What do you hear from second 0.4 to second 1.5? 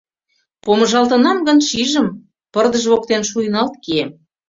Помыжалтынам